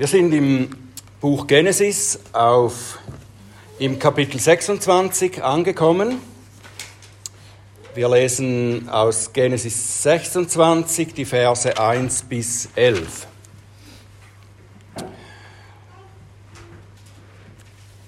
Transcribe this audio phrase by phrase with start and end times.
[0.00, 0.70] Wir sind im
[1.20, 2.98] Buch Genesis auf,
[3.78, 6.22] im Kapitel 26 angekommen.
[7.94, 13.26] Wir lesen aus Genesis 26 die Verse 1 bis 11.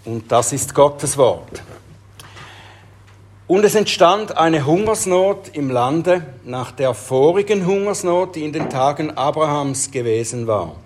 [0.06, 1.62] Und das ist Gottes Wort.
[3.46, 9.10] Und es entstand eine Hungersnot im Lande nach der vorigen Hungersnot, die in den Tagen
[9.10, 10.76] Abrahams gewesen war.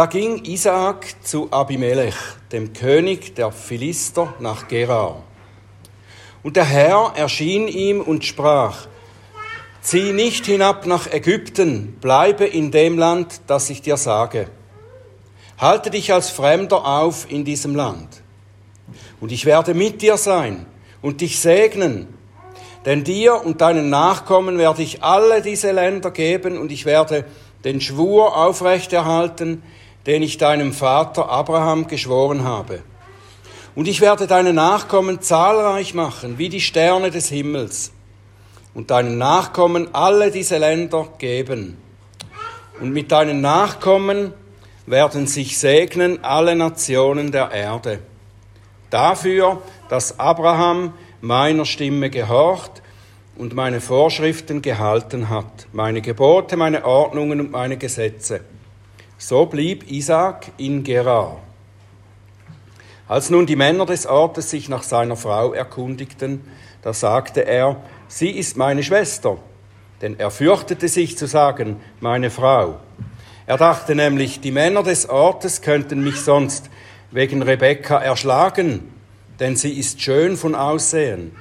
[0.00, 2.14] Da ging Isaak zu Abimelech,
[2.52, 5.24] dem König der Philister, nach Gerar.
[6.42, 8.86] Und der Herr erschien ihm und sprach,
[9.82, 14.48] Zieh nicht hinab nach Ägypten, bleibe in dem Land, das ich dir sage.
[15.58, 18.22] Halte dich als Fremder auf in diesem Land.
[19.20, 20.64] Und ich werde mit dir sein
[21.02, 22.08] und dich segnen,
[22.86, 27.26] denn dir und deinen Nachkommen werde ich alle diese Länder geben und ich werde
[27.64, 29.62] den Schwur aufrechterhalten,
[30.06, 32.82] den ich deinem Vater Abraham geschworen habe.
[33.74, 37.92] Und ich werde deine Nachkommen zahlreich machen, wie die Sterne des Himmels,
[38.74, 41.76] und deinen Nachkommen alle diese Länder geben.
[42.80, 44.32] Und mit deinen Nachkommen
[44.86, 48.00] werden sich segnen alle Nationen der Erde.
[48.90, 52.82] Dafür, dass Abraham meiner Stimme gehorcht
[53.36, 58.40] und meine Vorschriften gehalten hat, meine Gebote, meine Ordnungen und meine Gesetze.
[59.22, 61.40] So blieb Isaac in Gerar.
[63.06, 66.42] Als nun die Männer des Ortes sich nach seiner Frau erkundigten,
[66.80, 67.76] da sagte er,
[68.08, 69.36] sie ist meine Schwester,
[70.00, 72.80] denn er fürchtete sich zu sagen, meine Frau.
[73.46, 76.70] Er dachte nämlich, die Männer des Ortes könnten mich sonst
[77.10, 78.90] wegen Rebekka erschlagen,
[79.38, 81.36] denn sie ist schön von Aussehen.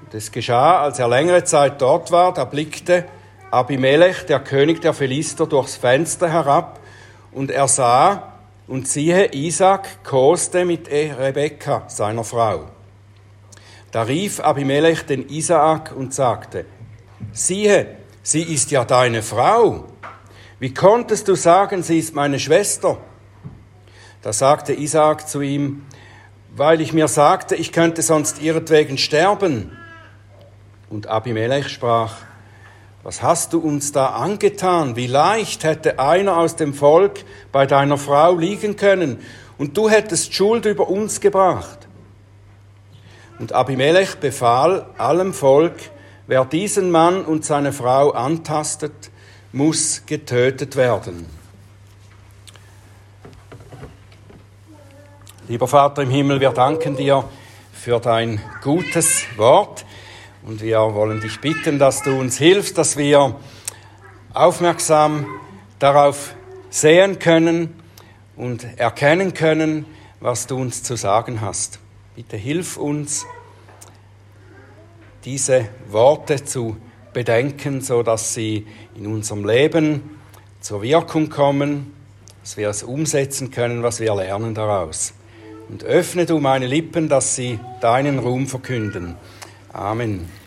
[0.00, 3.04] Und es geschah, als er längere Zeit dort war, da blickte
[3.50, 6.80] Abimelech, der König der Philister, durchs Fenster herab
[7.32, 8.34] und er sah,
[8.66, 12.66] und siehe, Isaac koste mit Rebekka, seiner Frau.
[13.90, 16.66] Da rief Abimelech den Isaak und sagte,
[17.32, 19.86] siehe, sie ist ja deine Frau.
[20.58, 22.98] Wie konntest du sagen, sie ist meine Schwester?
[24.20, 25.86] Da sagte Isaak zu ihm,
[26.54, 29.78] weil ich mir sagte, ich könnte sonst ihretwegen sterben.
[30.90, 32.27] Und Abimelech sprach,
[33.08, 34.94] was hast du uns da angetan?
[34.94, 39.22] Wie leicht hätte einer aus dem Volk bei deiner Frau liegen können
[39.56, 41.88] und du hättest Schuld über uns gebracht.
[43.38, 45.72] Und Abimelech befahl allem Volk,
[46.26, 49.10] wer diesen Mann und seine Frau antastet,
[49.52, 51.24] muss getötet werden.
[55.48, 57.24] Lieber Vater im Himmel, wir danken dir
[57.72, 59.86] für dein gutes Wort.
[60.48, 63.36] Und wir wollen dich bitten, dass du uns hilfst, dass wir
[64.32, 65.26] aufmerksam
[65.78, 66.34] darauf
[66.70, 67.78] sehen können
[68.34, 69.84] und erkennen können,
[70.20, 71.80] was du uns zu sagen hast.
[72.16, 73.26] Bitte hilf uns,
[75.26, 76.78] diese Worte zu
[77.12, 78.66] bedenken, so dass sie
[78.96, 80.18] in unserem Leben
[80.62, 81.92] zur Wirkung kommen,
[82.40, 85.12] dass wir es umsetzen können, was wir lernen daraus.
[85.68, 89.16] Und öffne du meine Lippen, dass sie deinen Ruhm verkünden.
[89.74, 90.37] Amen.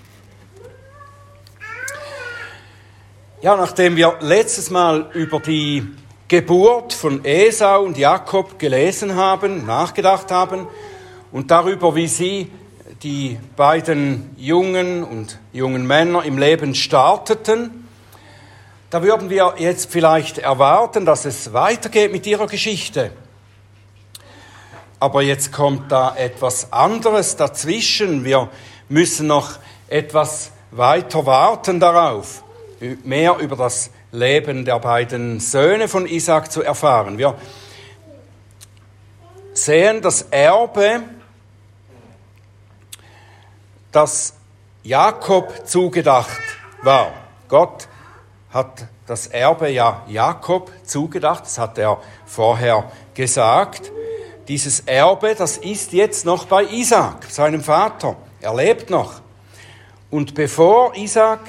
[3.43, 5.83] Ja, nachdem wir letztes Mal über die
[6.27, 10.67] Geburt von Esau und Jakob gelesen haben, nachgedacht haben
[11.31, 12.51] und darüber, wie sie
[13.01, 17.87] die beiden jungen und jungen Männer im Leben starteten,
[18.91, 23.09] da würden wir jetzt vielleicht erwarten, dass es weitergeht mit ihrer Geschichte.
[24.99, 28.23] Aber jetzt kommt da etwas anderes dazwischen.
[28.23, 28.49] Wir
[28.87, 29.57] müssen noch
[29.87, 32.43] etwas weiter warten darauf
[33.03, 37.17] mehr über das Leben der beiden Söhne von Isaac zu erfahren.
[37.17, 37.35] Wir
[39.53, 41.03] sehen das Erbe,
[43.91, 44.33] das
[44.83, 46.41] Jakob zugedacht
[46.81, 47.11] war.
[47.47, 47.87] Gott
[48.49, 53.91] hat das Erbe ja Jakob zugedacht, das hat er vorher gesagt.
[54.47, 58.15] Dieses Erbe, das ist jetzt noch bei Isaac, seinem Vater.
[58.41, 59.21] Er lebt noch.
[60.09, 61.39] Und bevor Isaac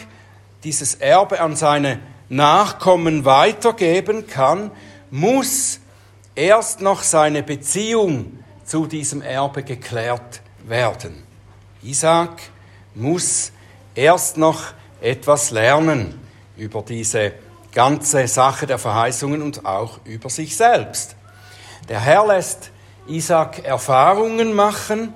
[0.65, 4.71] dieses Erbe an seine Nachkommen weitergeben kann,
[5.11, 5.81] muss
[6.35, 11.25] erst noch seine Beziehung zu diesem Erbe geklärt werden.
[11.83, 12.41] Isaac
[12.95, 13.53] muss
[13.95, 16.21] erst noch etwas lernen
[16.57, 17.33] über diese
[17.73, 21.17] ganze Sache der Verheißungen und auch über sich selbst.
[21.89, 22.71] Der Herr lässt
[23.09, 25.13] Isaac Erfahrungen machen,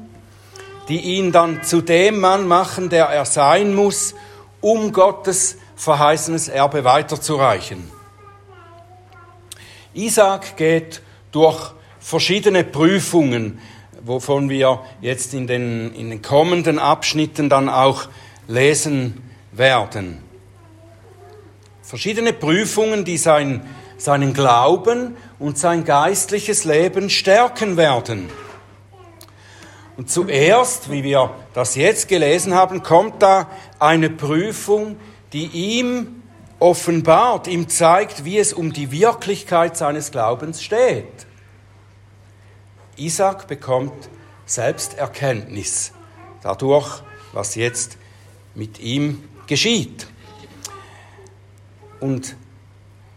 [0.88, 4.14] die ihn dann zu dem Mann machen, der er sein muss,
[4.60, 7.90] um Gottes verheißenes Erbe weiterzureichen.
[9.94, 13.58] Isaac geht durch verschiedene Prüfungen,
[14.02, 18.08] wovon wir jetzt in den, in den kommenden Abschnitten dann auch
[18.46, 19.22] lesen
[19.52, 20.18] werden.
[21.82, 23.66] Verschiedene Prüfungen, die sein,
[23.96, 28.28] seinen Glauben und sein geistliches Leben stärken werden.
[29.96, 33.48] Und zuerst, wie wir das jetzt gelesen haben, kommt da
[33.78, 34.96] eine Prüfung,
[35.32, 36.22] die ihm
[36.58, 41.26] offenbart, ihm zeigt, wie es um die Wirklichkeit seines Glaubens steht.
[42.96, 44.08] Isaac bekommt
[44.46, 45.92] Selbsterkenntnis
[46.42, 47.02] dadurch,
[47.32, 47.98] was jetzt
[48.54, 50.06] mit ihm geschieht.
[52.00, 52.36] Und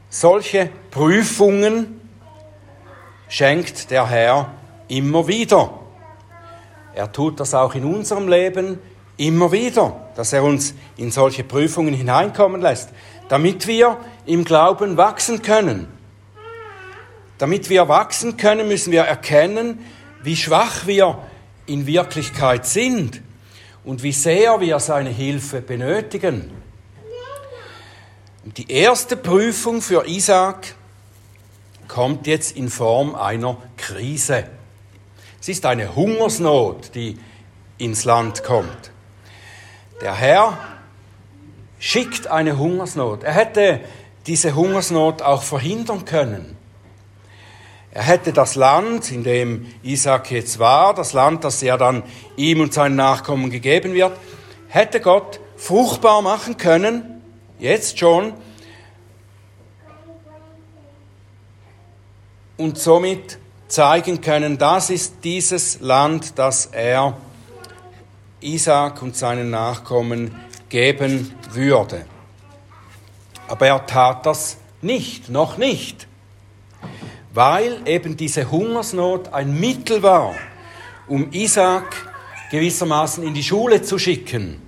[0.10, 2.02] solche Prüfungen
[3.28, 4.54] schenkt der Herr
[4.88, 5.79] immer wieder.
[7.00, 8.78] Er tut das auch in unserem Leben
[9.16, 12.90] immer wieder, dass er uns in solche Prüfungen hineinkommen lässt,
[13.30, 15.88] damit wir im Glauben wachsen können.
[17.38, 19.80] Damit wir wachsen können, müssen wir erkennen,
[20.24, 21.20] wie schwach wir
[21.68, 23.22] in Wirklichkeit sind
[23.86, 26.52] und wie sehr wir seine Hilfe benötigen.
[28.44, 30.76] Und die erste Prüfung für Isaac
[31.88, 34.59] kommt jetzt in Form einer Krise.
[35.42, 37.18] Es ist eine Hungersnot, die
[37.78, 38.92] ins Land kommt.
[40.02, 40.58] Der Herr
[41.80, 43.24] schickt eine Hungersnot.
[43.24, 43.80] Er hätte
[44.28, 46.58] diese Hungersnot auch verhindern können.
[47.92, 52.04] Er hätte das Land, in dem Isaac jetzt war, das Land, das ja dann
[52.36, 54.12] ihm und seinen Nachkommen gegeben wird,
[54.68, 57.24] hätte Gott fruchtbar machen können,
[57.58, 58.34] jetzt schon,
[62.58, 63.40] und somit
[63.70, 67.18] zeigen können, das ist dieses Land, das er
[68.42, 70.36] Isaac und seinen Nachkommen
[70.70, 72.06] geben würde.
[73.48, 76.08] Aber er tat das nicht, noch nicht,
[77.34, 80.36] weil eben diese Hungersnot ein Mittel war,
[81.08, 81.96] um Isaac
[82.52, 84.62] gewissermaßen in die Schule zu schicken.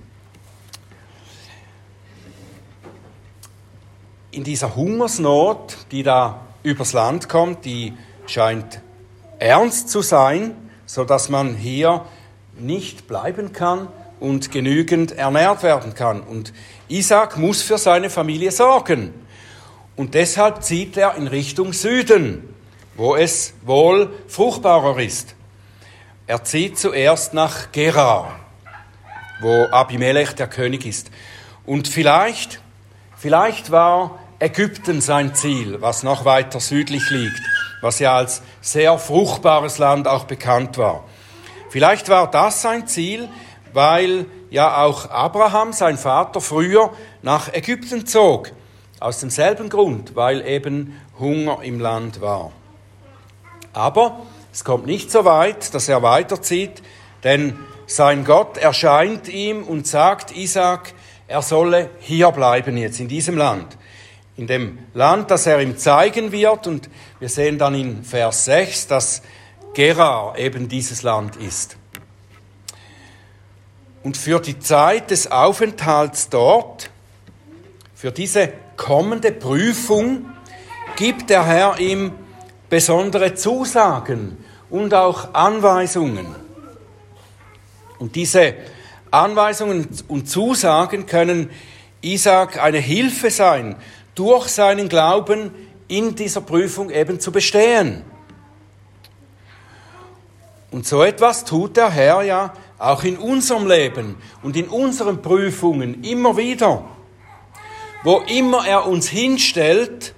[4.30, 7.92] In dieser Hungersnot, die da übers Land kommt, die
[8.26, 8.81] scheint
[9.42, 10.54] ernst zu sein,
[10.86, 12.04] so dass man hier
[12.58, 13.88] nicht bleiben kann
[14.20, 16.20] und genügend ernährt werden kann.
[16.20, 16.52] Und
[16.88, 19.12] Isaac muss für seine Familie sorgen.
[19.96, 22.54] Und deshalb zieht er in Richtung Süden,
[22.94, 25.34] wo es wohl fruchtbarer ist.
[26.26, 28.38] Er zieht zuerst nach Gerar,
[29.40, 31.10] wo Abimelech der König ist.
[31.66, 32.60] Und vielleicht,
[33.16, 37.42] vielleicht war Ägypten sein Ziel, was noch weiter südlich liegt
[37.82, 41.04] was ja als sehr fruchtbares Land auch bekannt war.
[41.68, 43.28] Vielleicht war das sein Ziel,
[43.74, 48.52] weil ja auch Abraham, sein Vater, früher nach Ägypten zog.
[49.00, 52.52] Aus demselben Grund, weil eben Hunger im Land war.
[53.72, 54.20] Aber
[54.52, 56.82] es kommt nicht so weit, dass er weiterzieht,
[57.24, 60.94] denn sein Gott erscheint ihm und sagt Isaac,
[61.26, 63.76] er solle hier bleiben jetzt in diesem Land
[64.36, 66.66] in dem Land, das er ihm zeigen wird.
[66.66, 66.88] Und
[67.22, 69.22] wir sehen dann in Vers 6, dass
[69.74, 71.76] Gerar eben dieses Land ist.
[74.02, 76.90] Und für die Zeit des Aufenthalts dort,
[77.94, 80.30] für diese kommende Prüfung,
[80.96, 82.10] gibt der Herr ihm
[82.68, 84.36] besondere Zusagen
[84.68, 86.26] und auch Anweisungen.
[88.00, 88.54] Und diese
[89.12, 91.50] Anweisungen und Zusagen können
[92.00, 93.76] Isaac eine Hilfe sein,
[94.16, 95.52] durch seinen Glauben
[95.92, 98.02] in dieser Prüfung eben zu bestehen.
[100.70, 106.02] Und so etwas tut der Herr ja auch in unserem Leben und in unseren Prüfungen
[106.02, 106.84] immer wieder.
[108.04, 110.14] Wo immer er uns hinstellt,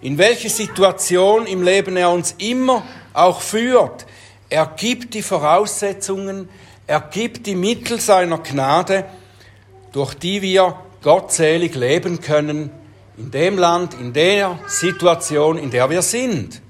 [0.00, 2.82] in welche Situation im Leben er uns immer
[3.14, 4.04] auch führt,
[4.50, 6.48] er gibt die Voraussetzungen,
[6.86, 9.04] er gibt die Mittel seiner Gnade,
[9.92, 12.70] durch die wir gottselig leben können
[13.18, 16.62] in dem Land, in der Situation, in der wir sind.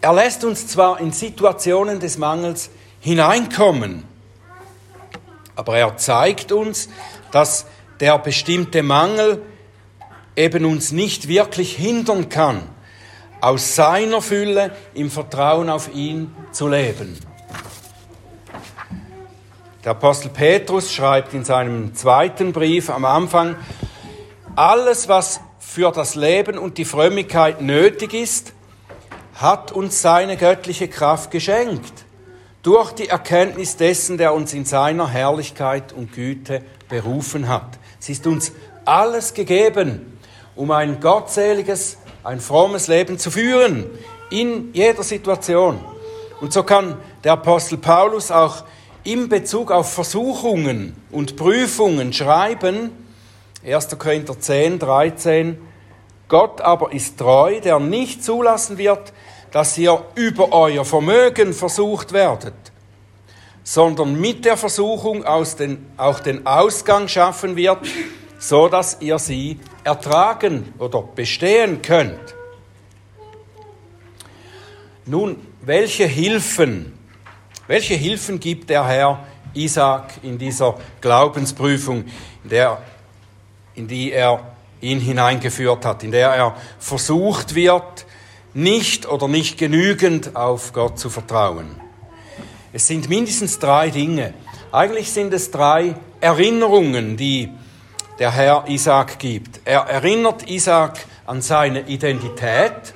[0.00, 2.70] Er lässt uns zwar in Situationen des Mangels
[3.00, 4.04] hineinkommen,
[5.54, 6.88] aber er zeigt uns,
[7.30, 7.66] dass
[8.00, 9.42] der bestimmte Mangel
[10.34, 12.62] eben uns nicht wirklich hindern kann,
[13.40, 17.18] aus seiner Fülle im Vertrauen auf ihn zu leben.
[19.84, 23.56] Der Apostel Petrus schreibt in seinem zweiten Brief am Anfang,
[24.58, 28.52] alles, was für das Leben und die Frömmigkeit nötig ist,
[29.36, 31.92] hat uns seine göttliche Kraft geschenkt,
[32.64, 37.78] durch die Erkenntnis dessen, der uns in seiner Herrlichkeit und Güte berufen hat.
[38.00, 38.50] Es ist uns
[38.84, 40.18] alles gegeben,
[40.56, 43.86] um ein gottseliges, ein frommes Leben zu führen,
[44.28, 45.78] in jeder Situation.
[46.40, 48.64] Und so kann der Apostel Paulus auch
[49.04, 52.90] in Bezug auf Versuchungen und Prüfungen schreiben,
[53.74, 53.98] 1.
[53.98, 55.58] Korinther 10, 13,
[56.28, 59.12] Gott aber ist treu, der nicht zulassen wird,
[59.50, 62.54] dass ihr über euer Vermögen versucht werdet,
[63.64, 65.24] sondern mit der Versuchung
[65.58, 67.78] den, auch den Ausgang schaffen wird,
[68.38, 72.34] so dass ihr sie ertragen oder bestehen könnt.
[75.06, 76.92] Nun, welche Hilfen,
[77.66, 82.04] welche Hilfen gibt der Herr Isaac in dieser Glaubensprüfung,
[82.44, 82.82] in, der,
[83.78, 84.40] in die er
[84.80, 88.06] ihn hineingeführt hat, in der er versucht wird,
[88.54, 91.80] nicht oder nicht genügend auf Gott zu vertrauen.
[92.72, 94.34] Es sind mindestens drei Dinge.
[94.72, 97.50] Eigentlich sind es drei Erinnerungen, die
[98.18, 99.60] der Herr Isaac gibt.
[99.64, 102.94] Er erinnert Isaac an seine Identität.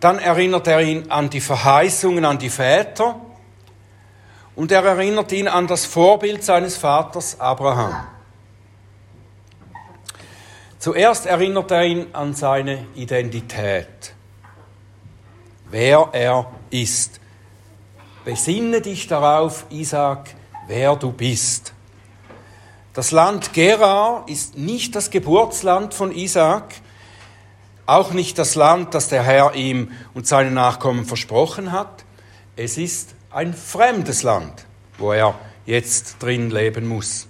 [0.00, 3.20] Dann erinnert er ihn an die Verheißungen an die Väter.
[4.54, 8.17] Und er erinnert ihn an das Vorbild seines Vaters Abraham.
[10.88, 14.14] Zuerst erinnert er ihn an seine Identität,
[15.70, 17.20] wer er ist.
[18.24, 20.34] Besinne dich darauf, Isaac,
[20.66, 21.74] wer du bist.
[22.94, 26.76] Das Land Gerar ist nicht das Geburtsland von Isaac,
[27.84, 32.06] auch nicht das Land, das der Herr ihm und seinen Nachkommen versprochen hat.
[32.56, 34.64] Es ist ein fremdes Land,
[34.96, 35.34] wo er
[35.66, 37.27] jetzt drin leben muss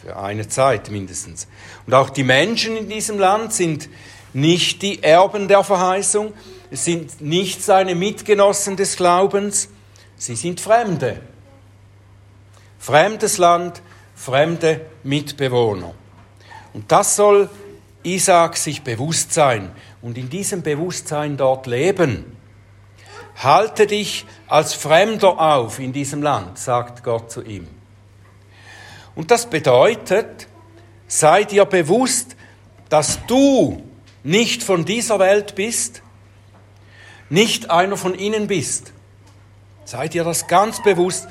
[0.00, 1.46] für eine Zeit mindestens.
[1.86, 3.88] Und auch die Menschen in diesem Land sind
[4.32, 6.32] nicht die Erben der Verheißung,
[6.70, 9.68] es sind nicht seine Mitgenossen des Glaubens,
[10.16, 11.20] sie sind Fremde.
[12.78, 13.82] Fremdes Land,
[14.14, 15.92] fremde Mitbewohner.
[16.72, 17.50] Und das soll
[18.02, 22.24] Isaac sich bewusst sein und in diesem Bewusstsein dort leben.
[23.36, 27.79] Halte dich als Fremder auf in diesem Land, sagt Gott zu ihm.
[29.20, 30.46] Und das bedeutet,
[31.06, 32.36] sei dir bewusst,
[32.88, 33.82] dass du
[34.22, 36.00] nicht von dieser Welt bist,
[37.28, 38.94] nicht einer von ihnen bist.
[39.84, 41.28] Sei dir das ganz bewusst.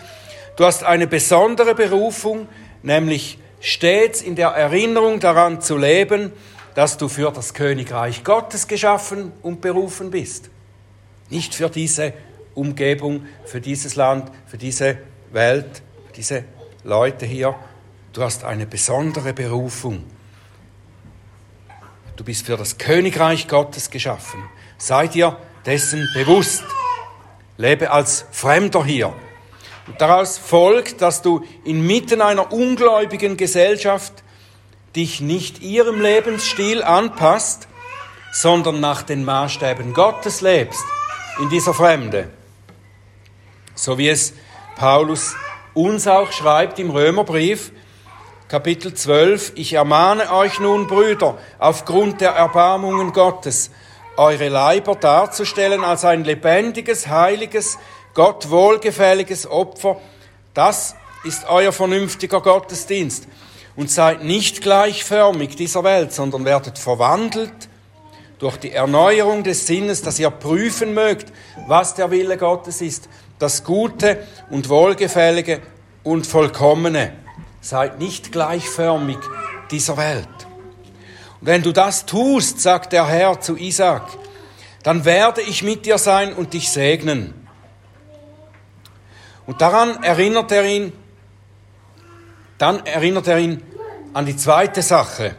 [0.56, 2.48] Du hast eine besondere Berufung,
[2.84, 6.32] nämlich stets in der Erinnerung daran zu leben,
[6.76, 10.52] dass du für das Königreich Gottes geschaffen und berufen bist.
[11.32, 12.14] Nicht für diese
[12.54, 15.00] Umgebung, für dieses Land, für diese
[15.32, 16.44] Welt, für diese
[16.84, 17.56] Leute hier,
[18.14, 20.04] Du hast eine besondere Berufung.
[22.16, 24.44] Du bist für das Königreich Gottes geschaffen.
[24.78, 26.64] Sei dir dessen bewusst.
[27.58, 29.14] Lebe als Fremder hier.
[29.86, 34.24] Und daraus folgt, dass du inmitten einer ungläubigen Gesellschaft
[34.96, 37.68] dich nicht ihrem Lebensstil anpasst,
[38.32, 40.84] sondern nach den Maßstäben Gottes lebst
[41.40, 42.30] in dieser Fremde.
[43.76, 44.34] So wie es
[44.76, 45.36] Paulus
[45.74, 47.72] uns auch schreibt im Römerbrief,
[48.50, 53.70] Kapitel 12, ich ermahne euch nun, Brüder, aufgrund der Erbarmungen Gottes,
[54.18, 57.78] eure Leiber darzustellen als ein lebendiges, heiliges,
[58.16, 59.98] Gott wohlgefälliges Opfer.
[60.56, 63.28] Das ist euer vernünftiger Gottesdienst.
[63.76, 67.70] Und seid nicht gleichförmig dieser Welt, sondern werdet verwandelt
[68.40, 71.32] durch die Erneuerung des Sinnes, dass ihr prüfen mögt,
[71.68, 75.62] was der Wille Gottes ist, das Gute und Wohlgefällige
[76.04, 77.29] und Vollkommene.
[77.62, 79.18] Seid nicht gleichförmig
[79.72, 80.28] dieser Welt.
[81.42, 84.04] Und wenn du das tust, sagt der Herr zu Isaac,
[84.84, 87.34] dann werde ich mit dir sein und dich segnen.
[89.46, 90.94] Und daran erinnert er ihn,
[92.58, 93.64] dann erinnert er ihn
[94.14, 95.36] an die zweite Sache.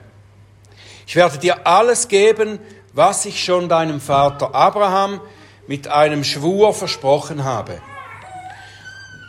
[1.07, 2.59] Ich werde dir alles geben,
[2.93, 5.21] was ich schon deinem Vater Abraham
[5.67, 7.81] mit einem Schwur versprochen habe.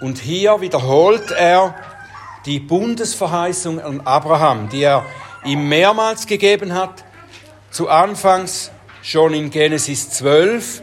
[0.01, 1.75] Und hier wiederholt er
[2.45, 5.05] die Bundesverheißung an Abraham, die er
[5.45, 7.03] ihm mehrmals gegeben hat,
[7.69, 8.71] zu Anfangs
[9.03, 10.81] schon in Genesis 12,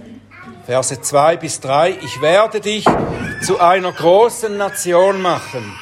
[0.67, 2.85] Verse 2 bis 3, ich werde dich
[3.43, 5.75] zu einer großen Nation machen.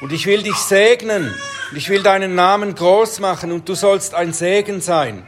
[0.00, 1.34] Und ich will dich segnen.
[1.70, 3.52] Und ich will deinen Namen groß machen.
[3.52, 5.26] Und du sollst ein Segen sein.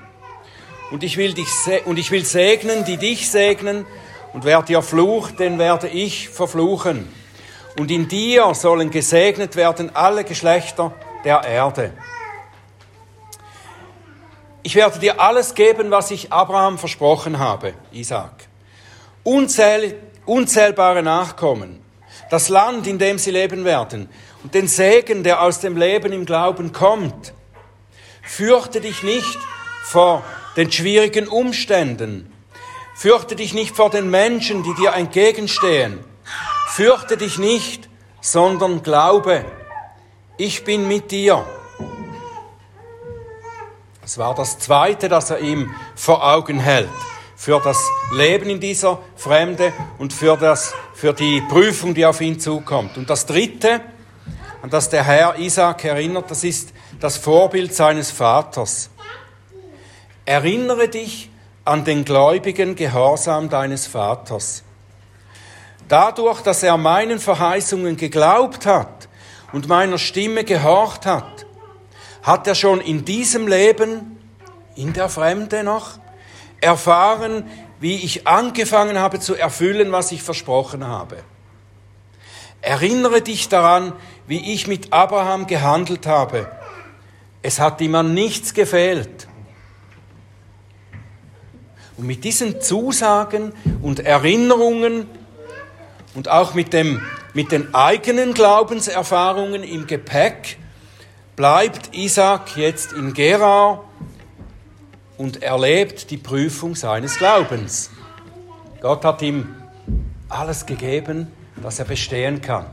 [0.90, 1.48] Und ich will dich
[1.84, 3.86] und ich will segnen, die dich segnen.
[4.32, 7.08] Und wer dir flucht, den werde ich verfluchen
[7.78, 10.92] und in dir sollen gesegnet werden alle Geschlechter
[11.24, 11.92] der Erde.
[14.62, 18.48] Ich werde dir alles geben, was ich Abraham versprochen habe, Isaac.
[19.22, 21.80] Unzähl, unzählbare Nachkommen,
[22.30, 24.08] das Land, in dem sie leben werden
[24.42, 27.32] und den Segen, der aus dem Leben im Glauben kommt.
[28.22, 29.38] Fürchte dich nicht
[29.84, 30.22] vor
[30.56, 32.32] den schwierigen Umständen.
[32.94, 36.00] Fürchte dich nicht vor den Menschen, die dir entgegenstehen.
[36.80, 37.90] Fürchte dich nicht,
[38.22, 39.44] sondern glaube,
[40.38, 41.44] ich bin mit dir.
[44.00, 46.88] Das war das Zweite, das er ihm vor Augen hält.
[47.36, 47.76] Für das
[48.14, 52.96] Leben in dieser Fremde und für, das, für die Prüfung, die auf ihn zukommt.
[52.96, 53.82] Und das Dritte,
[54.62, 58.88] an das der Herr Isaac erinnert, das ist das Vorbild seines Vaters.
[60.24, 61.28] Erinnere dich
[61.62, 64.64] an den gläubigen Gehorsam deines Vaters.
[65.90, 69.08] Dadurch, dass er meinen Verheißungen geglaubt hat
[69.52, 71.46] und meiner Stimme gehorcht hat,
[72.22, 74.16] hat er schon in diesem Leben,
[74.76, 75.98] in der Fremde noch,
[76.60, 77.42] erfahren,
[77.80, 81.24] wie ich angefangen habe zu erfüllen, was ich versprochen habe.
[82.62, 83.92] Erinnere dich daran,
[84.28, 86.48] wie ich mit Abraham gehandelt habe.
[87.42, 89.26] Es hat ihm an nichts gefehlt.
[91.96, 95.08] Und mit diesen Zusagen und Erinnerungen
[96.14, 97.02] und auch mit, dem,
[97.34, 100.58] mit den eigenen Glaubenserfahrungen im Gepäck
[101.36, 103.84] bleibt Isaac jetzt in Gerar
[105.16, 107.90] und erlebt die Prüfung seines Glaubens.
[108.80, 109.54] Gott hat ihm
[110.28, 111.28] alles gegeben,
[111.62, 112.66] dass er bestehen kann.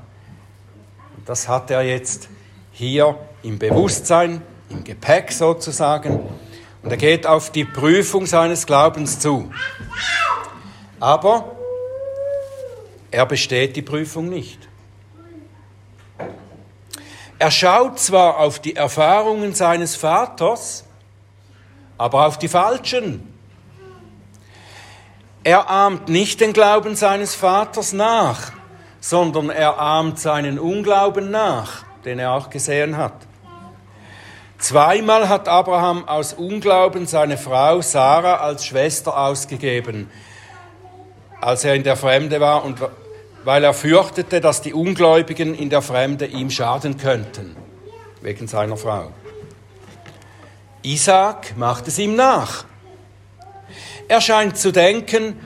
[1.17, 2.29] Und das hat er jetzt
[2.71, 6.21] hier im Bewusstsein, im Gepäck sozusagen.
[6.83, 9.51] Und er geht auf die Prüfung seines Glaubens zu.
[10.99, 11.56] Aber
[13.17, 14.59] er besteht die Prüfung nicht.
[17.39, 20.83] Er schaut zwar auf die Erfahrungen seines Vaters,
[21.97, 23.33] aber auf die falschen.
[25.43, 28.51] Er ahmt nicht den Glauben seines Vaters nach,
[28.99, 33.15] sondern er ahmt seinen Unglauben nach, den er auch gesehen hat.
[34.59, 40.11] Zweimal hat Abraham aus Unglauben seine Frau Sarah als Schwester ausgegeben,
[41.41, 42.79] als er in der Fremde war und
[43.47, 47.55] weil er fürchtete, dass die Ungläubigen in der Fremde ihm schaden könnten,
[48.19, 49.13] wegen seiner Frau.
[50.83, 52.65] Isaac macht es ihm nach.
[54.09, 55.39] Er scheint zu denken,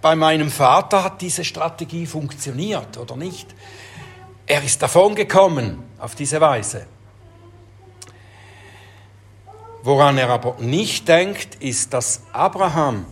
[0.00, 3.54] bei meinem Vater hat diese Strategie funktioniert oder nicht.
[4.46, 6.86] Er ist davongekommen auf diese Weise.
[9.82, 13.04] Woran er aber nicht denkt, ist, dass Abraham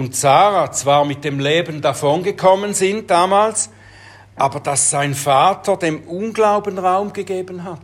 [0.00, 3.68] und Sarah zwar mit dem Leben davongekommen sind damals,
[4.34, 7.82] aber dass sein Vater dem Unglauben Raum gegeben hat.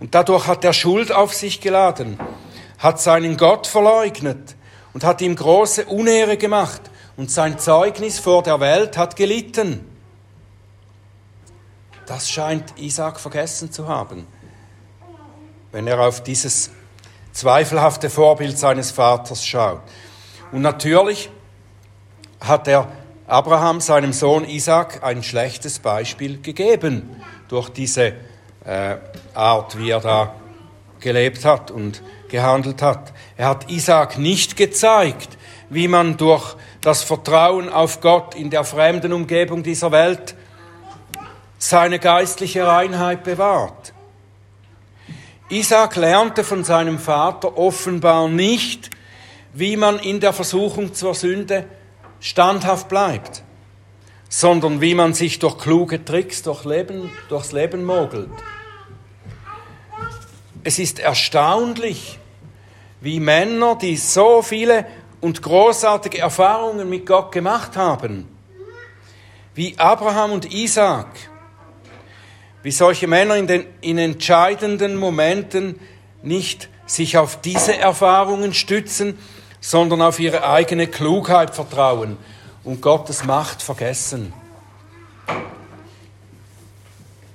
[0.00, 2.18] Und dadurch hat er Schuld auf sich geladen,
[2.78, 4.56] hat seinen Gott verleugnet
[4.94, 6.80] und hat ihm große Unehre gemacht
[7.18, 9.84] und sein Zeugnis vor der Welt hat gelitten.
[12.06, 14.26] Das scheint Isaac vergessen zu haben,
[15.70, 16.70] wenn er auf dieses
[17.32, 19.82] zweifelhafte Vorbild seines Vaters schaut.
[20.52, 21.30] Und natürlich
[22.40, 22.88] hat er
[23.26, 28.12] Abraham, seinem Sohn Isaac, ein schlechtes Beispiel gegeben durch diese
[28.64, 28.96] äh,
[29.34, 30.34] Art, wie er da
[31.00, 33.12] gelebt hat und gehandelt hat.
[33.36, 35.36] Er hat Isaac nicht gezeigt,
[35.70, 40.36] wie man durch das Vertrauen auf Gott in der fremden Umgebung dieser Welt
[41.58, 43.92] seine geistliche Reinheit bewahrt.
[45.48, 48.90] Isaac lernte von seinem Vater offenbar nicht,
[49.56, 51.64] wie man in der Versuchung zur Sünde
[52.20, 53.42] standhaft bleibt,
[54.28, 58.28] sondern wie man sich durch kluge Tricks durch Leben, durchs Leben mogelt.
[60.62, 62.18] Es ist erstaunlich,
[63.00, 64.84] wie Männer, die so viele
[65.22, 68.28] und großartige Erfahrungen mit Gott gemacht haben,
[69.54, 71.08] wie Abraham und Isaac,
[72.62, 75.80] wie solche Männer in den in entscheidenden Momenten
[76.22, 79.18] nicht sich auf diese Erfahrungen stützen,
[79.60, 82.16] sondern auf ihre eigene Klugheit vertrauen
[82.64, 84.32] und Gottes Macht vergessen.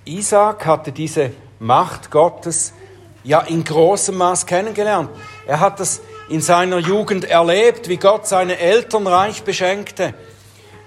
[0.06, 2.74] Isaac hatte diese Macht Gottes
[3.24, 5.10] ja in großem Maß kennengelernt.
[5.46, 10.14] Er hat das in seiner Jugend erlebt, wie Gott seine Eltern reich beschenkte,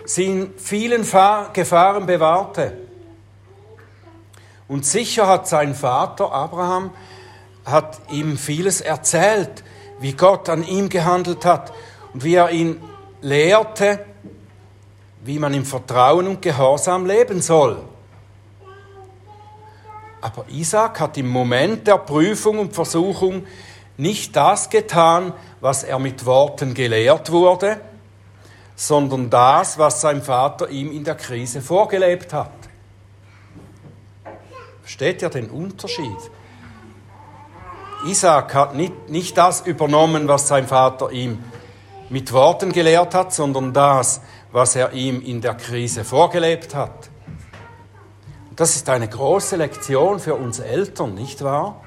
[0.04, 1.06] sie in vielen
[1.52, 2.76] Gefahren bewahrte.
[4.66, 6.90] Und sicher hat sein Vater Abraham
[7.64, 9.62] hat ihm vieles erzählt,
[10.00, 11.72] wie Gott an ihm gehandelt hat
[12.12, 12.80] und wie er ihn
[13.20, 14.04] lehrte,
[15.24, 17.82] wie man im Vertrauen und Gehorsam leben soll.
[20.20, 23.46] Aber Isaac hat im Moment der Prüfung und Versuchung
[23.96, 27.80] nicht das getan, was er mit Worten gelehrt wurde,
[28.76, 32.50] sondern das, was sein Vater ihm in der Krise vorgelebt hat.
[34.82, 36.18] Versteht ihr den Unterschied?
[38.04, 41.42] Isaac hat nicht, nicht das übernommen, was sein Vater ihm
[42.10, 44.20] mit Worten gelehrt hat, sondern das,
[44.52, 47.10] was er ihm in der Krise vorgelebt hat.
[48.56, 51.80] Das ist eine große Lektion für uns Eltern, nicht wahr?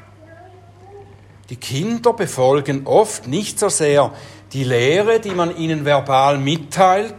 [1.50, 4.12] Die Kinder befolgen oft nicht so sehr
[4.52, 7.16] die Lehre, die man ihnen verbal mitteilt,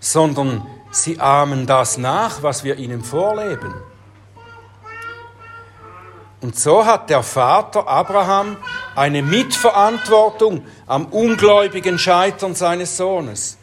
[0.00, 3.74] sondern sie ahmen das nach, was wir ihnen vorleben.
[6.42, 8.56] Und so hat der Vater Abraham
[8.96, 13.58] eine Mitverantwortung am ungläubigen Scheitern seines Sohnes.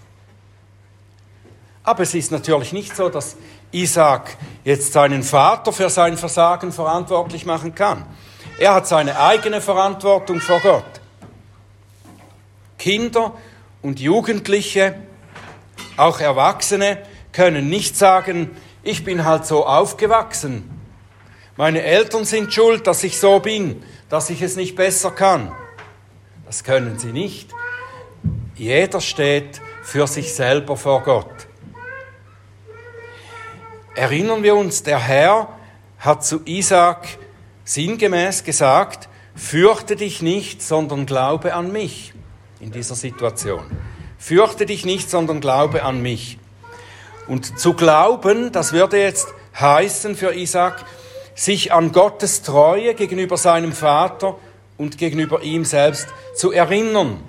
[1.83, 3.35] Aber es ist natürlich nicht so, dass
[3.71, 8.05] Isaac jetzt seinen Vater für sein Versagen verantwortlich machen kann.
[8.59, 11.01] Er hat seine eigene Verantwortung vor Gott.
[12.77, 13.33] Kinder
[13.81, 14.95] und Jugendliche,
[15.97, 16.99] auch Erwachsene,
[17.33, 20.78] können nicht sagen, ich bin halt so aufgewachsen.
[21.59, 25.51] Meine Eltern sind schuld, dass ich so bin, dass ich es nicht besser kann.
[26.45, 27.49] Das können sie nicht.
[28.55, 31.29] Jeder steht für sich selber vor Gott.
[33.93, 35.49] Erinnern wir uns, der Herr
[35.97, 37.05] hat zu Isaac
[37.65, 42.13] sinngemäß gesagt, fürchte dich nicht, sondern glaube an mich
[42.61, 43.65] in dieser Situation.
[44.17, 46.39] Fürchte dich nicht, sondern glaube an mich.
[47.27, 49.27] Und zu glauben, das würde jetzt
[49.59, 50.85] heißen für Isaac,
[51.39, 54.37] sich an Gottes Treue gegenüber seinem Vater
[54.77, 57.23] und gegenüber ihm selbst zu erinnern,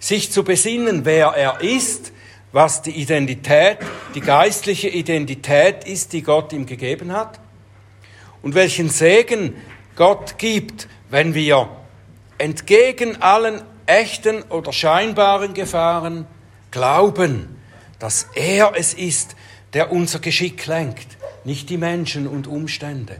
[0.00, 2.10] sich zu besinnen, wer er ist,
[2.50, 3.78] was die Identität,
[4.16, 7.38] die geistliche Identität ist, die Gott ihm gegeben hat.
[8.42, 9.54] Und welchen Segen
[9.94, 11.68] Gott gibt, wenn wir
[12.38, 16.26] entgegen allen echten oder scheinbaren Gefahren
[16.72, 17.56] glauben,
[18.00, 19.36] dass er es ist,
[19.74, 21.17] der unser Geschick lenkt,
[21.48, 23.16] nicht die Menschen und Umstände.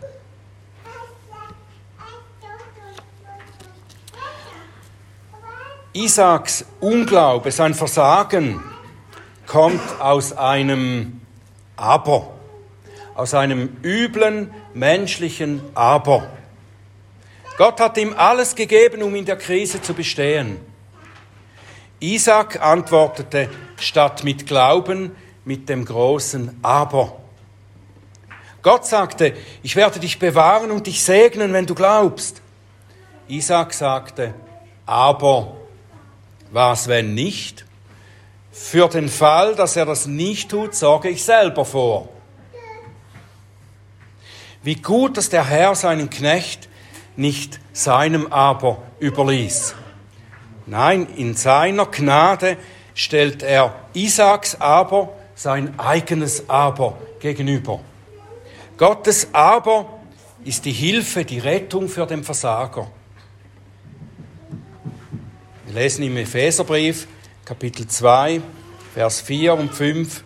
[5.95, 8.63] Isaaks Unglaube, sein Versagen
[9.47, 11.23] kommt aus einem
[11.77, 12.35] Aber,
[13.15, 16.29] aus einem üblen menschlichen Aber.
[17.57, 20.59] Gott hat ihm alles gegeben, um in der Krise zu bestehen.
[21.99, 27.28] Isaac antwortete statt mit Glauben mit dem großen Aber.
[28.69, 32.43] Gott sagte, ich werde dich bewahren und dich segnen, wenn du glaubst.
[33.27, 34.35] Isaac sagte,
[34.85, 35.57] aber
[36.51, 37.65] was, wenn nicht?
[38.53, 42.11] Für den Fall, dass er das nicht tut, sorge ich selber vor.
[44.63, 46.69] Wie gut, dass der Herr seinen Knecht
[47.17, 49.77] nicht seinem Aber überließ.
[50.67, 52.59] Nein, in seiner Gnade
[52.95, 57.81] stellt er Isaaks Aber sein eigenes Aber gegenüber.
[58.79, 59.99] Gottes Aber
[60.45, 62.87] ist die Hilfe, die Rettung für den Versager.
[65.67, 67.09] Wir lesen im Epheserbrief,
[67.45, 68.41] Kapitel 2,
[68.95, 70.23] Vers 4 und 5.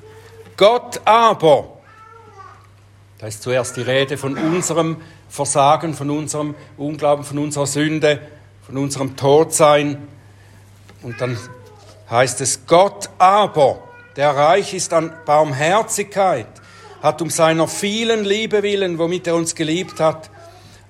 [0.59, 1.79] Gott aber,
[3.17, 4.99] da ist zuerst die Rede von unserem
[5.31, 8.21] Versagen, von unserem Unglauben, von unserer Sünde,
[8.67, 9.97] von unserem Todsein.
[11.01, 11.39] Und dann
[12.11, 13.83] heißt es, Gott aber,
[14.17, 16.62] der reich ist an Barmherzigkeit,
[17.03, 20.31] hat um seiner vielen Liebe willen, womit er uns geliebt hat,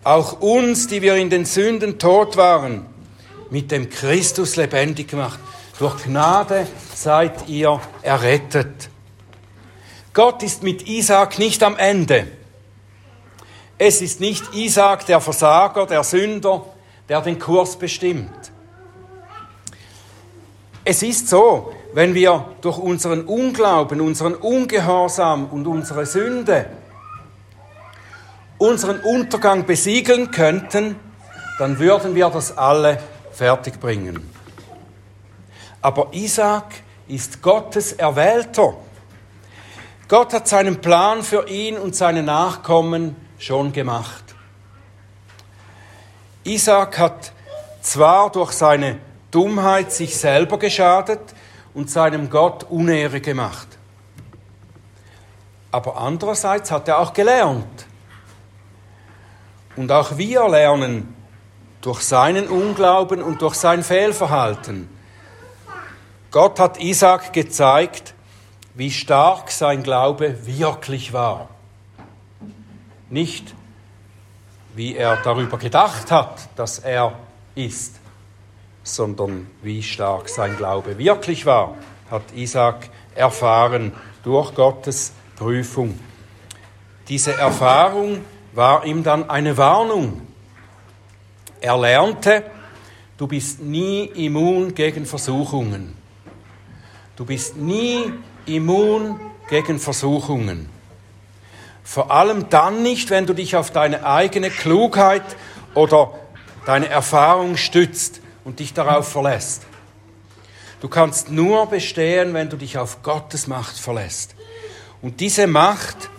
[0.05, 2.87] auch uns, die wir in den Sünden tot waren,
[3.51, 5.39] mit dem Christus lebendig gemacht.
[5.79, 8.91] Durch Gnade seid ihr errettet.
[10.13, 12.27] Gott ist mit Isaac nicht am Ende.
[13.79, 16.67] Es ist nicht Isaac der Versager, der Sünder,
[17.09, 18.53] der den Kurs bestimmt.
[20.85, 26.67] Es ist so, wenn wir durch unseren Unglauben, unseren Ungehorsam und unsere Sünde
[28.63, 30.95] unseren Untergang besiegeln könnten,
[31.59, 33.01] dann würden wir das alle
[33.33, 34.31] fertigbringen.
[35.81, 36.67] Aber Isaac
[37.09, 38.75] ist Gottes Erwählter.
[40.07, 44.23] Gott hat seinen Plan für ihn und seine Nachkommen schon gemacht.
[46.45, 47.33] Isaac hat
[47.81, 48.99] zwar durch seine
[49.33, 51.21] Dummheit sich selber geschadet
[51.75, 53.69] und seinem Gott Unehre gemacht.
[55.71, 57.87] Aber andererseits hat er auch gelernt.
[59.77, 61.15] Und auch wir lernen
[61.81, 64.89] durch seinen Unglauben und durch sein Fehlverhalten.
[66.31, 68.15] Gott hat Isaac gezeigt,
[68.75, 71.49] wie stark sein Glaube wirklich war.
[73.11, 73.55] Nicht,
[74.75, 77.19] wie er darüber gedacht hat, dass er
[77.55, 78.02] ist,
[78.83, 81.77] sondern wie stark sein Glaube wirklich war,
[82.11, 83.93] hat Isaac erfahren
[84.23, 85.99] durch Gottes Prüfung.
[87.09, 88.21] Diese Erfahrung
[88.53, 90.23] war ihm dann eine Warnung.
[91.61, 92.45] Er lernte,
[93.17, 95.97] du bist nie immun gegen Versuchungen.
[97.17, 98.13] Du bist nie
[98.47, 100.69] immun gegen Versuchungen.
[101.85, 105.25] Vor allem dann nicht, wenn du dich auf deine eigene Klugheit
[105.75, 106.13] oder
[106.65, 109.63] deine Erfahrung stützt und dich darauf verlässt.
[110.81, 114.35] Du kannst nur bestehen, wenn du dich auf Gottes Macht verlässt.
[115.01, 116.11] Und diese Macht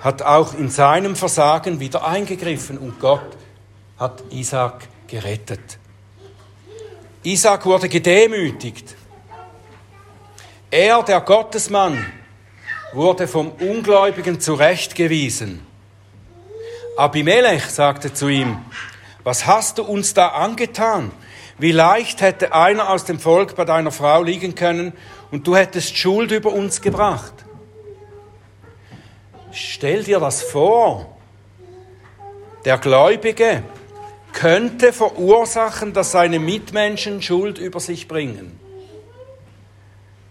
[0.00, 3.36] hat auch in seinem Versagen wieder eingegriffen und Gott
[3.98, 5.78] hat Isaac gerettet.
[7.22, 8.96] Isaac wurde gedemütigt.
[10.70, 12.04] Er, der Gottesmann,
[12.92, 15.66] wurde vom Ungläubigen zurechtgewiesen.
[16.96, 18.58] Abimelech sagte zu ihm,
[19.22, 21.10] was hast du uns da angetan?
[21.60, 24.94] Wie leicht hätte einer aus dem Volk bei deiner Frau liegen können
[25.30, 27.34] und du hättest Schuld über uns gebracht.
[29.52, 31.18] Stell dir das vor.
[32.64, 33.62] Der Gläubige
[34.32, 38.58] könnte verursachen, dass seine Mitmenschen Schuld über sich bringen.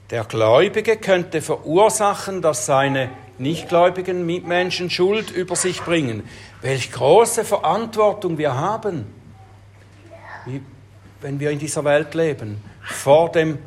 [0.10, 6.28] Der Gläubige könnte verursachen, dass seine nichtgläubigen Mitmenschen Schuld über sich bringen.
[6.63, 9.06] Welch große Verantwortung wir haben,
[11.21, 13.60] wenn wir in dieser Welt leben, vor, dem,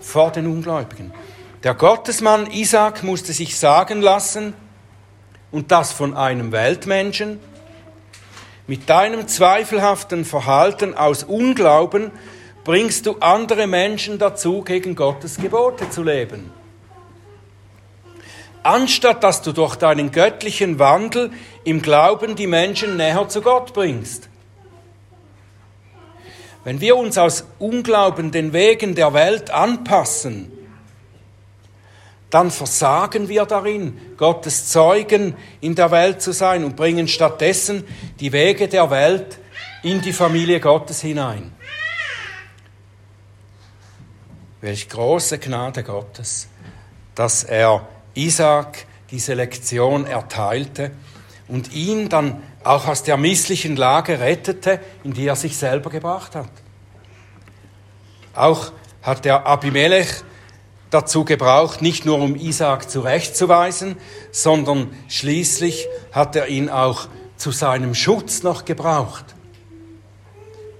[0.00, 1.12] vor den Ungläubigen.
[1.62, 4.54] Der Gottesmann Isaac musste sich sagen lassen,
[5.52, 7.40] und das von einem Weltmenschen,
[8.66, 12.12] mit deinem zweifelhaften Verhalten aus Unglauben
[12.62, 16.52] bringst du andere Menschen dazu, gegen Gottes Gebote zu leben.
[18.62, 21.32] Anstatt dass du durch deinen göttlichen Wandel
[21.64, 24.29] im Glauben die Menschen näher zu Gott bringst.
[26.64, 30.52] Wenn wir uns aus Unglauben den Wegen der Welt anpassen,
[32.28, 37.84] dann versagen wir darin, Gottes Zeugen in der Welt zu sein und bringen stattdessen
[38.20, 39.38] die Wege der Welt
[39.82, 41.52] in die Familie Gottes hinein.
[44.60, 46.48] Welch große Gnade Gottes,
[47.14, 50.92] dass er Isaac diese Lektion erteilte
[51.48, 56.34] und ihn dann auch aus der misslichen Lage rettete, in die er sich selber gebracht
[56.34, 56.50] hat.
[58.34, 60.22] Auch hat der Abimelech
[60.90, 63.96] dazu gebraucht, nicht nur um Isaak zurechtzuweisen,
[64.32, 69.24] sondern schließlich hat er ihn auch zu seinem Schutz noch gebraucht,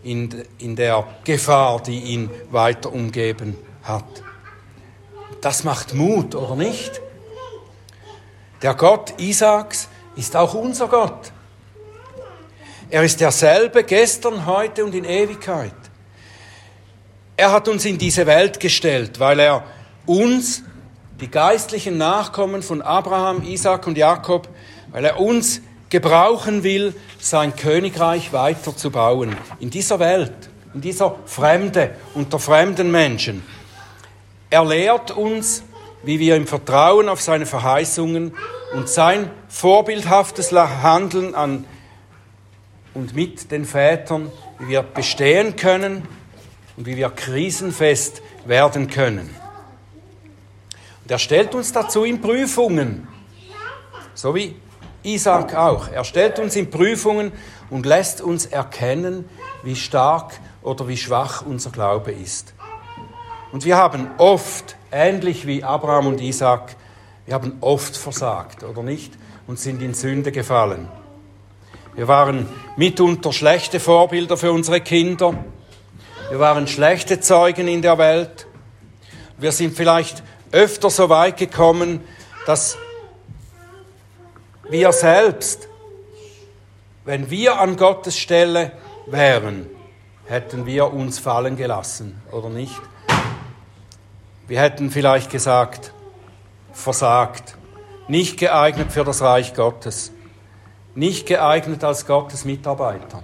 [0.03, 4.23] in, in der Gefahr, die ihn weiter umgeben hat.
[5.41, 7.01] Das macht Mut, oder nicht?
[8.63, 11.33] Der Gott Isaaks ist auch unser Gott.
[12.91, 15.73] Er ist derselbe gestern, heute und in Ewigkeit.
[17.37, 19.63] Er hat uns in diese Welt gestellt, weil er
[20.07, 20.65] uns,
[21.21, 24.49] die geistlichen Nachkommen von Abraham, Isaac und Jakob,
[24.91, 32.41] weil er uns gebrauchen will, sein Königreich weiterzubauen in dieser Welt, in dieser Fremde, unter
[32.41, 33.45] fremden Menschen.
[34.51, 35.63] Er lehrt uns,
[36.03, 38.35] wie wir im Vertrauen auf seine Verheißungen
[38.75, 41.67] und sein vorbildhaftes Handeln an
[42.95, 46.07] und mit den Vätern, wie wir bestehen können
[46.77, 49.31] und wie wir krisenfest werden können.
[51.09, 53.09] Der stellt uns dazu in Prüfungen.
[54.15, 54.57] So wie
[55.03, 55.89] Isaac auch.
[55.89, 57.33] Er stellt uns in Prüfungen
[57.71, 59.29] und lässt uns erkennen,
[59.63, 62.55] wie stark oder wie schwach unser Glaube ist.
[63.53, 66.77] Und wir haben oft, ähnlich wie Abraham und Isaac,
[67.27, 69.13] wir haben oft versagt, oder nicht?
[69.47, 70.89] Und sind in Sünde gefallen.
[71.95, 75.35] Wir waren mitunter schlechte Vorbilder für unsere Kinder.
[76.29, 78.47] Wir waren schlechte Zeugen in der Welt.
[79.39, 80.23] Wir sind vielleicht
[80.53, 82.01] öfter so weit gekommen,
[82.47, 82.79] dass
[84.69, 85.69] wir selbst,
[87.05, 88.71] wenn wir an Gottes Stelle
[89.07, 89.67] wären,
[90.27, 92.81] hätten wir uns fallen gelassen, oder nicht?
[94.47, 95.93] Wir hätten vielleicht gesagt,
[96.73, 97.57] versagt,
[98.07, 100.13] nicht geeignet für das Reich Gottes,
[100.95, 103.23] nicht geeignet als Gottes Mitarbeiter.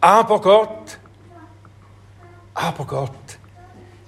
[0.00, 0.98] Aber Gott,
[2.54, 3.38] aber Gott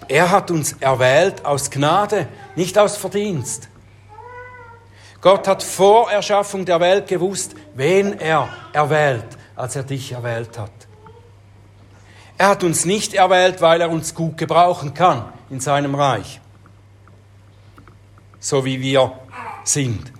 [0.08, 3.68] er hat uns erwählt aus Gnade, nicht aus Verdienst.
[5.20, 10.70] Gott hat vor Erschaffung der Welt gewusst, wen er erwählt, als er dich erwählt hat.
[12.38, 16.40] Er hat uns nicht erwählt, weil er uns gut gebrauchen kann in seinem Reich,
[18.38, 19.12] so wie wir
[19.64, 20.12] sind,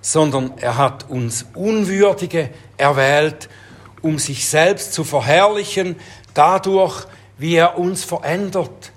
[0.00, 3.48] sondern er hat uns Unwürdige erwählt,
[4.02, 5.96] um sich selbst zu verherrlichen,
[6.34, 7.06] dadurch,
[7.38, 8.92] wie er uns verändert,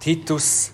[0.00, 0.72] Titus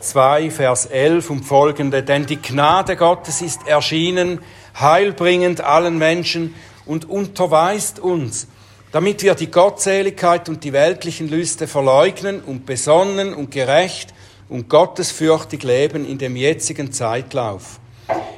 [0.00, 2.02] 2, Vers 11 und folgende.
[2.02, 4.40] Denn die Gnade Gottes ist erschienen,
[4.78, 6.54] heilbringend allen Menschen
[6.86, 8.46] und unterweist uns,
[8.92, 14.14] damit wir die Gottseligkeit und die weltlichen Lüste verleugnen und besonnen und gerecht
[14.48, 17.80] und gottesfürchtig leben in dem jetzigen Zeitlauf,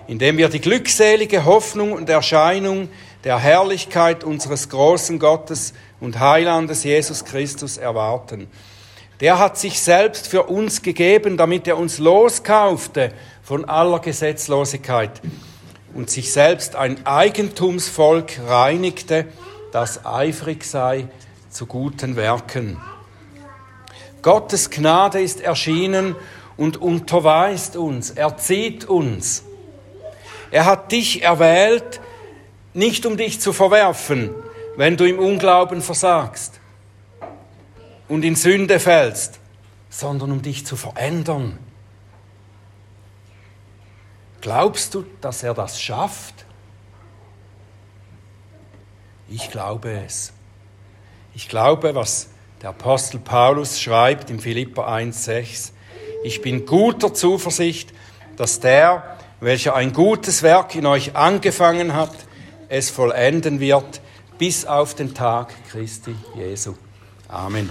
[0.06, 2.88] indem wir die glückselige Hoffnung und Erscheinung
[3.24, 8.48] der Herrlichkeit unseres großen Gottes und Heilandes Jesus Christus erwarten.
[9.20, 15.20] Der hat sich selbst für uns gegeben, damit er uns loskaufte von aller Gesetzlosigkeit
[15.92, 19.26] und sich selbst ein Eigentumsvolk reinigte,
[19.72, 21.08] das eifrig sei
[21.50, 22.78] zu guten Werken.
[24.22, 26.16] Gottes Gnade ist erschienen
[26.56, 29.44] und unterweist uns, erzieht uns.
[30.50, 32.00] Er hat dich erwählt,
[32.74, 34.30] nicht um dich zu verwerfen,
[34.76, 36.60] wenn du im Unglauben versagst
[38.08, 39.38] und in Sünde fällst,
[39.88, 41.58] sondern um dich zu verändern.
[44.40, 46.46] Glaubst du, dass er das schafft?
[49.28, 50.32] Ich glaube es.
[51.34, 52.30] Ich glaube, was
[52.62, 55.72] der Apostel Paulus schreibt in Philippa 1,6.
[56.24, 57.92] Ich bin guter Zuversicht,
[58.36, 62.14] dass der, welcher ein gutes Werk in euch angefangen hat,
[62.68, 64.02] es vollenden wird
[64.38, 66.74] bis auf den Tag Christi Jesu.
[67.28, 67.70] Amen.